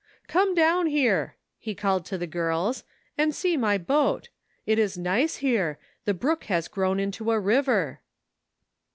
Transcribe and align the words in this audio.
"Come 0.27 0.55
down 0.55 0.87
here," 0.87 1.35
he 1.59 1.75
called 1.75 2.07
to 2.07 2.17
the 2.17 2.25
girls," 2.25 2.83
and 3.19 3.35
see 3.35 3.55
my 3.55 3.77
boat. 3.77 4.29
It 4.65 4.79
is 4.79 4.97
nice 4.97 5.35
here; 5.35 5.77
the 6.05 6.15
brook 6.15 6.45
has 6.45 6.67
grown 6.67 6.99
into 6.99 7.29
a 7.29 7.39
river." 7.39 7.99